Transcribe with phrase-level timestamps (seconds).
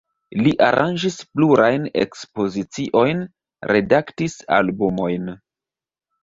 [0.45, 3.21] Li aranĝis plurajn ekspoziciojn,
[3.73, 5.31] redaktis albumojn.